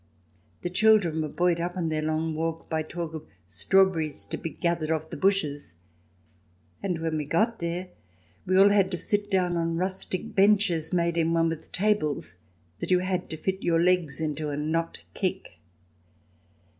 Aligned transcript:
The 0.63 0.71
children 0.71 1.21
were 1.21 1.27
buoyed 1.29 1.61
up 1.61 1.77
on 1.77 1.89
their 1.89 2.01
long 2.01 2.33
walk 2.33 2.67
by 2.67 2.81
talk 2.81 3.13
of 3.13 3.27
strawberries 3.45 4.25
to 4.25 4.35
be 4.37 4.49
gathered 4.49 4.89
off 4.89 5.11
the 5.11 5.15
bushes. 5.15 5.75
And 6.81 6.99
when 6.99 7.17
we 7.17 7.25
got 7.25 7.59
there 7.59 7.89
we 8.47 8.57
all 8.57 8.69
had 8.69 8.89
to 8.89 8.97
sit 8.97 9.29
down 9.29 9.55
on 9.57 9.77
rustic 9.77 10.33
benches 10.33 10.91
made 10.91 11.19
in 11.19 11.33
one 11.33 11.49
with 11.49 11.71
tables 11.71 12.37
that 12.79 12.89
you 12.89 12.97
had 12.97 13.29
to 13.29 13.37
fit 13.37 13.61
your 13.61 13.79
legs 13.79 14.19
into 14.19 14.49
and 14.49 14.71
not 14.71 15.03
kick. 15.13 15.59